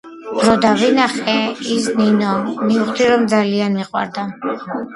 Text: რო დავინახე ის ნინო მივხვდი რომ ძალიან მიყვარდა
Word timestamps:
რო 0.45 0.53
დავინახე 0.61 1.35
ის 1.75 1.85
ნინო 2.01 2.33
მივხვდი 2.71 3.13
რომ 3.15 3.31
ძალიან 3.37 3.79
მიყვარდა 3.79 4.29